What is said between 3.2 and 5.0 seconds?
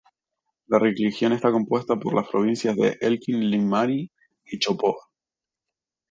Limarí y Choapa.